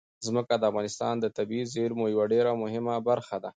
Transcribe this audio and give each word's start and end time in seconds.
ځمکه 0.25 0.55
د 0.57 0.63
افغانستان 0.71 1.13
د 1.19 1.25
طبیعي 1.37 1.65
زیرمو 1.73 2.05
یوه 2.13 2.25
ډېره 2.33 2.51
مهمه 2.63 2.95
برخه 3.09 3.37
ده. 3.43 3.49